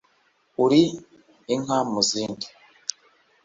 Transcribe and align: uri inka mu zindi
uri 0.63 0.81
inka 1.53 1.77
mu 1.91 2.01
zindi 2.09 2.47